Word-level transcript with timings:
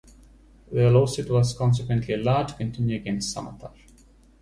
The 0.71 0.89
lawsuit 0.89 1.29
was 1.29 1.53
consequently 1.55 2.15
allowed 2.15 2.47
to 2.47 2.55
continue 2.55 2.95
against 2.95 3.35
Samatar. 3.37 3.71